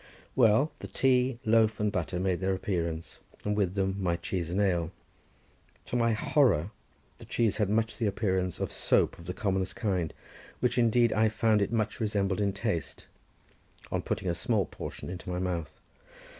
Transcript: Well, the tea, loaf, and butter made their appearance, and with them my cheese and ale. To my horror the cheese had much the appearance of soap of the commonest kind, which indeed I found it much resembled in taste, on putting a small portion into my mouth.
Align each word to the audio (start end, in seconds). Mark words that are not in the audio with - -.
Well, 0.35 0.71
the 0.79 0.87
tea, 0.87 1.37
loaf, 1.45 1.79
and 1.79 1.91
butter 1.91 2.19
made 2.19 2.39
their 2.39 2.55
appearance, 2.55 3.19
and 3.45 3.55
with 3.55 3.75
them 3.75 3.97
my 4.01 4.15
cheese 4.15 4.49
and 4.49 4.59
ale. 4.59 4.89
To 5.85 5.95
my 5.95 6.11
horror 6.13 6.71
the 7.19 7.25
cheese 7.25 7.57
had 7.57 7.69
much 7.69 7.97
the 7.97 8.07
appearance 8.07 8.59
of 8.59 8.71
soap 8.71 9.19
of 9.19 9.25
the 9.27 9.33
commonest 9.35 9.75
kind, 9.75 10.11
which 10.59 10.79
indeed 10.79 11.13
I 11.13 11.29
found 11.29 11.61
it 11.61 11.71
much 11.71 11.99
resembled 11.99 12.41
in 12.41 12.51
taste, 12.51 13.05
on 13.91 14.01
putting 14.01 14.27
a 14.27 14.33
small 14.33 14.65
portion 14.65 15.07
into 15.07 15.29
my 15.29 15.37
mouth. 15.37 15.79